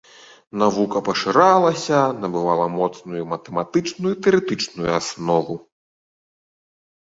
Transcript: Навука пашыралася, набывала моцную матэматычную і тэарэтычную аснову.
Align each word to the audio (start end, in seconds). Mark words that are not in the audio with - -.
Навука 0.61 0.99
пашыралася, 1.09 1.97
набывала 2.23 2.67
моцную 2.77 3.23
матэматычную 3.35 4.11
і 4.17 4.21
тэарэтычную 4.25 4.91
аснову. 4.99 5.55